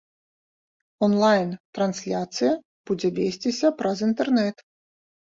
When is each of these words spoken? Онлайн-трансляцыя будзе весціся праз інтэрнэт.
Онлайн-трансляцыя 1.07 2.51
будзе 2.91 3.15
весціся 3.23 3.67
праз 3.79 4.07
інтэрнэт. 4.13 4.57